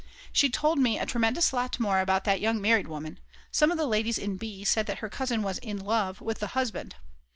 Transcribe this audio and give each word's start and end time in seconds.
She 0.33 0.49
told 0.49 0.79
me 0.79 0.97
a 0.97 1.05
tremendous 1.05 1.53
lot 1.53 1.79
more 1.79 1.99
about 1.99 2.23
that 2.23 2.41
young 2.41 2.59
married 2.59 2.87
woman; 2.87 3.19
some 3.51 3.69
of 3.69 3.77
the 3.77 3.85
ladies 3.85 4.17
in 4.17 4.35
B. 4.37 4.63
said 4.63 4.87
that 4.87 4.97
her 4.97 5.09
cousin 5.09 5.43
was 5.43 5.59
in 5.59 5.77
love 5.77 6.21
with 6.21 6.39
the 6.39 6.47
husband. 6.57 6.95